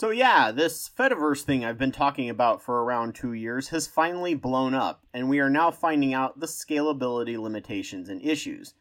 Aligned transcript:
So, 0.00 0.08
yeah, 0.08 0.50
this 0.50 0.88
Fediverse 0.88 1.42
thing 1.42 1.62
I've 1.62 1.76
been 1.76 1.92
talking 1.92 2.30
about 2.30 2.62
for 2.62 2.82
around 2.82 3.14
two 3.14 3.34
years 3.34 3.68
has 3.68 3.86
finally 3.86 4.32
blown 4.32 4.72
up, 4.72 5.04
and 5.12 5.28
we 5.28 5.40
are 5.40 5.50
now 5.50 5.70
finding 5.70 6.14
out 6.14 6.40
the 6.40 6.46
scalability 6.46 7.38
limitations 7.38 8.08
and 8.08 8.24
issues. 8.24 8.72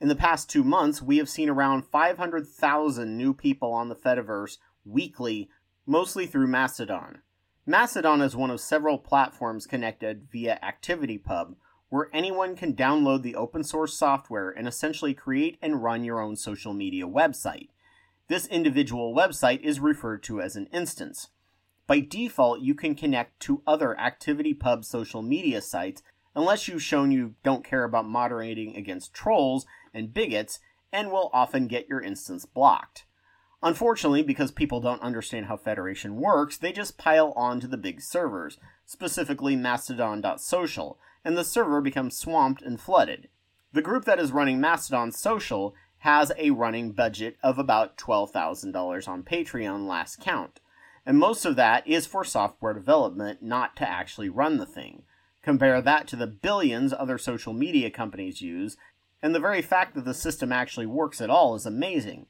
In 0.00 0.06
the 0.06 0.14
past 0.14 0.48
two 0.48 0.62
months, 0.62 1.02
we 1.02 1.16
have 1.16 1.28
seen 1.28 1.50
around 1.50 1.84
500,000 1.84 3.16
new 3.16 3.34
people 3.34 3.72
on 3.72 3.88
the 3.88 3.96
Fediverse 3.96 4.58
weekly, 4.84 5.50
mostly 5.84 6.28
through 6.28 6.46
Mastodon. 6.46 7.22
Mastodon 7.66 8.22
is 8.22 8.36
one 8.36 8.52
of 8.52 8.60
several 8.60 8.98
platforms 8.98 9.66
connected 9.66 10.28
via 10.30 10.60
ActivityPub, 10.62 11.56
where 11.88 12.08
anyone 12.12 12.54
can 12.54 12.72
download 12.76 13.22
the 13.22 13.34
open 13.34 13.64
source 13.64 13.94
software 13.94 14.50
and 14.50 14.68
essentially 14.68 15.12
create 15.12 15.58
and 15.60 15.82
run 15.82 16.04
your 16.04 16.20
own 16.20 16.36
social 16.36 16.72
media 16.72 17.04
website. 17.04 17.70
This 18.28 18.46
individual 18.46 19.14
website 19.14 19.60
is 19.62 19.80
referred 19.80 20.22
to 20.24 20.40
as 20.40 20.54
an 20.54 20.66
instance. 20.66 21.30
By 21.86 22.00
default, 22.00 22.60
you 22.60 22.74
can 22.74 22.94
connect 22.94 23.40
to 23.40 23.62
other 23.66 23.96
ActivityPub 23.98 24.84
social 24.84 25.22
media 25.22 25.62
sites 25.62 26.02
unless 26.36 26.68
you've 26.68 26.82
shown 26.82 27.10
you 27.10 27.34
don't 27.42 27.64
care 27.64 27.84
about 27.84 28.06
moderating 28.06 28.76
against 28.76 29.14
trolls 29.14 29.64
and 29.94 30.12
bigots 30.12 30.60
and 30.92 31.10
will 31.10 31.30
often 31.32 31.68
get 31.68 31.88
your 31.88 32.02
instance 32.02 32.44
blocked. 32.44 33.06
Unfortunately, 33.62 34.22
because 34.22 34.52
people 34.52 34.80
don't 34.80 35.02
understand 35.02 35.46
how 35.46 35.56
Federation 35.56 36.16
works, 36.16 36.58
they 36.58 36.70
just 36.70 36.98
pile 36.98 37.32
on 37.34 37.60
to 37.60 37.66
the 37.66 37.78
big 37.78 38.02
servers, 38.02 38.58
specifically 38.84 39.56
Mastodon.social, 39.56 40.98
and 41.24 41.36
the 41.36 41.44
server 41.44 41.80
becomes 41.80 42.16
swamped 42.16 42.62
and 42.62 42.78
flooded. 42.78 43.28
The 43.72 43.82
group 43.82 44.04
that 44.04 44.20
is 44.20 44.32
running 44.32 44.60
Mastodon 44.60 45.12
Social 45.12 45.74
has 46.00 46.32
a 46.38 46.50
running 46.50 46.92
budget 46.92 47.36
of 47.42 47.58
about 47.58 47.96
$12,000 47.96 49.08
on 49.08 49.22
Patreon 49.22 49.86
last 49.86 50.20
count, 50.20 50.60
and 51.04 51.18
most 51.18 51.44
of 51.44 51.56
that 51.56 51.86
is 51.86 52.06
for 52.06 52.24
software 52.24 52.74
development, 52.74 53.42
not 53.42 53.76
to 53.76 53.88
actually 53.88 54.28
run 54.28 54.58
the 54.58 54.66
thing. 54.66 55.02
Compare 55.42 55.80
that 55.80 56.06
to 56.08 56.16
the 56.16 56.26
billions 56.26 56.92
other 56.92 57.16
social 57.16 57.52
media 57.52 57.90
companies 57.90 58.42
use, 58.42 58.76
and 59.22 59.34
the 59.34 59.40
very 59.40 59.62
fact 59.62 59.94
that 59.94 60.04
the 60.04 60.14
system 60.14 60.52
actually 60.52 60.86
works 60.86 61.20
at 61.20 61.30
all 61.30 61.54
is 61.54 61.66
amazing. 61.66 62.26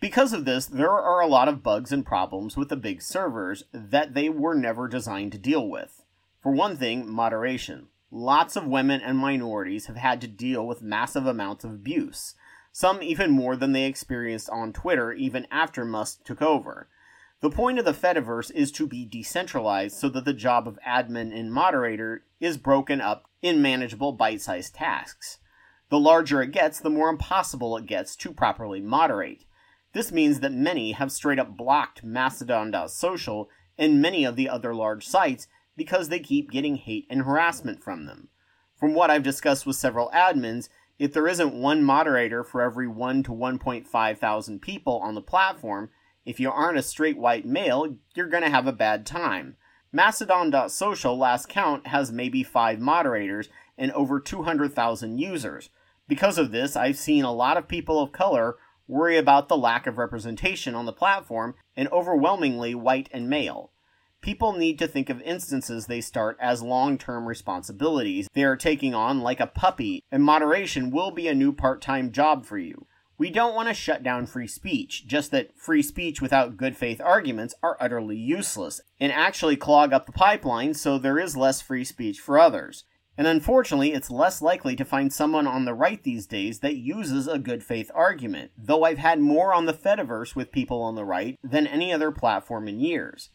Because 0.00 0.32
of 0.32 0.44
this, 0.44 0.66
there 0.66 0.90
are 0.90 1.20
a 1.20 1.28
lot 1.28 1.46
of 1.46 1.62
bugs 1.62 1.92
and 1.92 2.04
problems 2.04 2.56
with 2.56 2.70
the 2.70 2.76
big 2.76 3.02
servers 3.02 3.64
that 3.72 4.14
they 4.14 4.28
were 4.28 4.54
never 4.54 4.88
designed 4.88 5.32
to 5.32 5.38
deal 5.38 5.68
with. 5.68 6.02
For 6.40 6.50
one 6.50 6.76
thing, 6.76 7.08
moderation. 7.08 7.88
Lots 8.10 8.56
of 8.56 8.66
women 8.66 9.00
and 9.00 9.16
minorities 9.16 9.86
have 9.86 9.96
had 9.96 10.20
to 10.22 10.26
deal 10.26 10.66
with 10.66 10.82
massive 10.82 11.26
amounts 11.26 11.64
of 11.64 11.70
abuse, 11.70 12.34
some 12.72 13.02
even 13.02 13.30
more 13.30 13.54
than 13.54 13.72
they 13.72 13.84
experienced 13.84 14.50
on 14.50 14.72
Twitter 14.72 15.12
even 15.12 15.46
after 15.50 15.84
Musk 15.84 16.24
took 16.24 16.42
over. 16.42 16.88
The 17.40 17.50
point 17.50 17.78
of 17.78 17.84
the 17.84 17.92
Fediverse 17.92 18.50
is 18.52 18.72
to 18.72 18.86
be 18.86 19.04
decentralized 19.04 19.96
so 19.96 20.08
that 20.08 20.24
the 20.24 20.32
job 20.32 20.66
of 20.66 20.78
admin 20.86 21.38
and 21.38 21.52
moderator 21.52 22.24
is 22.40 22.56
broken 22.56 23.00
up 23.00 23.28
in 23.42 23.60
manageable 23.60 24.12
bite 24.12 24.40
sized 24.40 24.74
tasks. 24.74 25.38
The 25.90 25.98
larger 25.98 26.40
it 26.40 26.52
gets, 26.52 26.80
the 26.80 26.88
more 26.88 27.10
impossible 27.10 27.76
it 27.76 27.86
gets 27.86 28.16
to 28.16 28.32
properly 28.32 28.80
moderate. 28.80 29.44
This 29.92 30.10
means 30.10 30.40
that 30.40 30.52
many 30.52 30.92
have 30.92 31.12
straight 31.12 31.38
up 31.38 31.56
blocked 31.56 32.02
Mastodon.social 32.02 33.50
and 33.76 34.00
many 34.00 34.24
of 34.24 34.36
the 34.36 34.48
other 34.48 34.74
large 34.74 35.06
sites 35.06 35.48
because 35.76 36.08
they 36.08 36.20
keep 36.20 36.50
getting 36.50 36.76
hate 36.76 37.06
and 37.10 37.22
harassment 37.22 37.82
from 37.82 38.06
them. 38.06 38.28
From 38.74 38.94
what 38.94 39.10
I've 39.10 39.22
discussed 39.22 39.66
with 39.66 39.76
several 39.76 40.10
admins, 40.14 40.68
if 40.98 41.12
there 41.12 41.26
isn't 41.26 41.54
one 41.54 41.82
moderator 41.82 42.44
for 42.44 42.60
every 42.60 42.86
1 42.86 43.22
to 43.24 43.30
1.5 43.30 44.18
thousand 44.18 44.62
people 44.62 44.98
on 44.98 45.14
the 45.14 45.20
platform, 45.20 45.90
if 46.24 46.38
you 46.38 46.50
aren't 46.50 46.78
a 46.78 46.82
straight 46.82 47.18
white 47.18 47.46
male, 47.46 47.96
you're 48.14 48.28
going 48.28 48.44
to 48.44 48.50
have 48.50 48.66
a 48.66 48.72
bad 48.72 49.04
time. 49.04 49.56
Mastodon.social 49.92 51.18
last 51.18 51.48
count 51.48 51.88
has 51.88 52.12
maybe 52.12 52.42
5 52.42 52.78
moderators 52.78 53.48
and 53.76 53.90
over 53.92 54.20
200,000 54.20 55.18
users. 55.18 55.70
Because 56.08 56.38
of 56.38 56.52
this, 56.52 56.76
I've 56.76 56.96
seen 56.96 57.24
a 57.24 57.32
lot 57.32 57.56
of 57.56 57.68
people 57.68 58.00
of 58.00 58.12
color 58.12 58.56
worry 58.92 59.16
about 59.16 59.48
the 59.48 59.56
lack 59.56 59.86
of 59.86 59.98
representation 59.98 60.74
on 60.74 60.86
the 60.86 60.92
platform, 60.92 61.54
and 61.76 61.88
overwhelmingly 61.88 62.74
white 62.74 63.08
and 63.12 63.28
male. 63.28 63.70
People 64.22 64.52
need 64.52 64.78
to 64.78 64.86
think 64.86 65.10
of 65.10 65.20
instances 65.22 65.86
they 65.86 66.00
start 66.00 66.36
as 66.40 66.62
long 66.62 66.96
term 66.96 67.26
responsibilities 67.26 68.28
they 68.32 68.44
are 68.44 68.56
taking 68.56 68.94
on 68.94 69.20
like 69.20 69.40
a 69.40 69.48
puppy, 69.48 70.04
and 70.12 70.22
moderation 70.22 70.92
will 70.92 71.10
be 71.10 71.26
a 71.26 71.34
new 71.34 71.52
part 71.52 71.82
time 71.82 72.12
job 72.12 72.46
for 72.46 72.56
you. 72.56 72.86
We 73.18 73.30
don't 73.30 73.54
want 73.54 73.68
to 73.68 73.74
shut 73.74 74.04
down 74.04 74.26
free 74.26 74.46
speech, 74.46 75.08
just 75.08 75.32
that 75.32 75.58
free 75.58 75.82
speech 75.82 76.22
without 76.22 76.56
good 76.56 76.76
faith 76.76 77.00
arguments 77.00 77.56
are 77.64 77.76
utterly 77.80 78.16
useless 78.16 78.80
and 79.00 79.10
actually 79.10 79.56
clog 79.56 79.92
up 79.92 80.06
the 80.06 80.12
pipeline 80.12 80.74
so 80.74 80.98
there 80.98 81.18
is 81.18 81.36
less 81.36 81.60
free 81.60 81.84
speech 81.84 82.20
for 82.20 82.38
others. 82.38 82.84
And 83.18 83.26
unfortunately, 83.26 83.92
it's 83.92 84.10
less 84.10 84.40
likely 84.40 84.76
to 84.76 84.84
find 84.84 85.12
someone 85.12 85.48
on 85.48 85.64
the 85.64 85.74
right 85.74 86.02
these 86.02 86.26
days 86.26 86.60
that 86.60 86.76
uses 86.76 87.26
a 87.26 87.40
good 87.40 87.64
faith 87.64 87.90
argument, 87.92 88.52
though 88.56 88.84
I've 88.84 88.98
had 88.98 89.18
more 89.18 89.52
on 89.52 89.66
the 89.66 89.74
Fediverse 89.74 90.36
with 90.36 90.52
people 90.52 90.80
on 90.80 90.94
the 90.94 91.04
right 91.04 91.38
than 91.42 91.66
any 91.66 91.92
other 91.92 92.12
platform 92.12 92.68
in 92.68 92.78
years. 92.78 93.30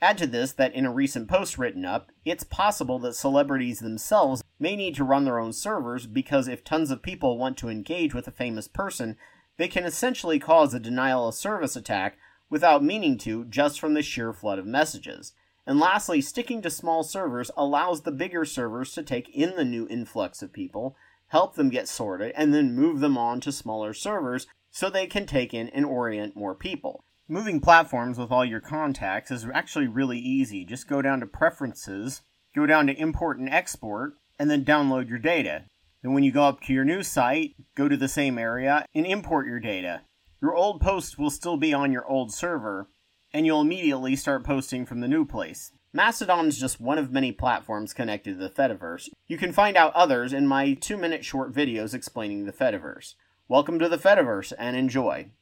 Add 0.00 0.18
to 0.18 0.26
this 0.28 0.52
that 0.52 0.74
in 0.74 0.86
a 0.86 0.92
recent 0.92 1.28
post 1.28 1.58
written 1.58 1.84
up, 1.84 2.12
it's 2.24 2.44
possible 2.44 3.00
that 3.00 3.16
celebrities 3.16 3.80
themselves 3.80 4.44
may 4.60 4.76
need 4.76 4.94
to 4.94 5.04
run 5.04 5.24
their 5.24 5.40
own 5.40 5.52
servers 5.52 6.06
because 6.06 6.46
if 6.46 6.62
tons 6.62 6.92
of 6.92 7.02
people 7.02 7.36
want 7.36 7.56
to 7.58 7.68
engage 7.68 8.14
with 8.14 8.28
a 8.28 8.32
famous 8.32 8.68
person, 8.68 9.16
they 9.56 9.66
can 9.66 9.84
essentially 9.84 10.38
cause 10.38 10.72
a 10.72 10.78
denial 10.78 11.26
of 11.26 11.34
service 11.34 11.74
attack 11.74 12.16
without 12.48 12.84
meaning 12.84 13.18
to 13.18 13.44
just 13.46 13.80
from 13.80 13.94
the 13.94 14.02
sheer 14.02 14.32
flood 14.32 14.60
of 14.60 14.66
messages. 14.66 15.32
And 15.66 15.80
lastly, 15.80 16.20
sticking 16.20 16.62
to 16.62 16.70
small 16.70 17.02
servers 17.02 17.50
allows 17.56 18.02
the 18.02 18.12
bigger 18.12 18.44
servers 18.44 18.92
to 18.94 19.02
take 19.02 19.28
in 19.30 19.56
the 19.56 19.64
new 19.64 19.86
influx 19.88 20.42
of 20.42 20.52
people, 20.52 20.96
help 21.26 21.56
them 21.56 21.70
get 21.70 21.88
sorted, 21.88 22.32
and 22.36 22.54
then 22.54 22.76
move 22.76 23.00
them 23.00 23.18
on 23.18 23.40
to 23.40 23.52
smaller 23.52 23.92
servers 23.92 24.46
so 24.70 24.88
they 24.88 25.08
can 25.08 25.26
take 25.26 25.52
in 25.52 25.68
and 25.70 25.84
orient 25.84 26.36
more 26.36 26.54
people. 26.54 27.04
Moving 27.30 27.60
platforms 27.60 28.16
with 28.16 28.30
all 28.30 28.42
your 28.42 28.58
contacts 28.58 29.30
is 29.30 29.46
actually 29.52 29.86
really 29.86 30.18
easy. 30.18 30.64
Just 30.64 30.88
go 30.88 31.02
down 31.02 31.20
to 31.20 31.26
Preferences, 31.26 32.22
go 32.56 32.64
down 32.64 32.86
to 32.86 32.94
Import 32.94 33.38
and 33.38 33.50
Export, 33.50 34.14
and 34.38 34.50
then 34.50 34.64
download 34.64 35.10
your 35.10 35.18
data. 35.18 35.64
Then, 36.02 36.14
when 36.14 36.24
you 36.24 36.32
go 36.32 36.44
up 36.44 36.62
to 36.62 36.72
your 36.72 36.86
new 36.86 37.02
site, 37.02 37.54
go 37.74 37.86
to 37.86 37.98
the 37.98 38.08
same 38.08 38.38
area 38.38 38.86
and 38.94 39.04
import 39.04 39.46
your 39.46 39.60
data. 39.60 40.00
Your 40.40 40.54
old 40.54 40.80
post 40.80 41.18
will 41.18 41.28
still 41.28 41.58
be 41.58 41.74
on 41.74 41.92
your 41.92 42.06
old 42.06 42.32
server, 42.32 42.88
and 43.30 43.44
you'll 43.44 43.60
immediately 43.60 44.16
start 44.16 44.42
posting 44.42 44.86
from 44.86 45.00
the 45.00 45.08
new 45.08 45.26
place. 45.26 45.72
Mastodon 45.92 46.46
is 46.46 46.58
just 46.58 46.80
one 46.80 46.96
of 46.96 47.12
many 47.12 47.30
platforms 47.30 47.92
connected 47.92 48.38
to 48.38 48.42
the 48.42 48.48
Fediverse. 48.48 49.10
You 49.26 49.36
can 49.36 49.52
find 49.52 49.76
out 49.76 49.92
others 49.92 50.32
in 50.32 50.46
my 50.46 50.72
two 50.72 50.96
minute 50.96 51.26
short 51.26 51.52
videos 51.52 51.92
explaining 51.92 52.46
the 52.46 52.54
Fediverse. 52.54 53.16
Welcome 53.48 53.78
to 53.80 53.88
the 53.90 53.98
Fediverse 53.98 54.54
and 54.58 54.74
enjoy. 54.74 55.32